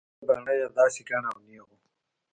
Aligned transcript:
اوږده 0.07 0.25
باڼه 0.27 0.53
يې 0.59 0.67
داسې 0.77 1.01
گڼ 1.09 1.23
او 1.31 1.37
نېغ 1.45 1.65
وو. 1.69 1.77